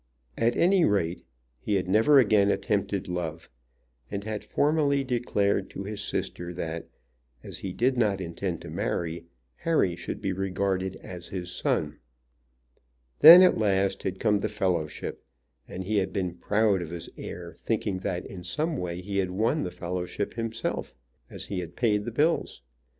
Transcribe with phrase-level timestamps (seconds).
[0.35, 1.23] At any rate,
[1.59, 3.51] he had never again attempted love,
[4.09, 6.87] and had formally declared to his sister that,
[7.43, 9.25] as he did not intend to marry,
[9.57, 11.99] Harry should be regarded as his son.
[13.19, 15.23] Then at last had come the fellowship,
[15.67, 19.29] and he had been proud of his heir, thinking that in some way he had
[19.29, 20.95] won the fellowship himself,
[21.29, 22.63] as he had paid the bills.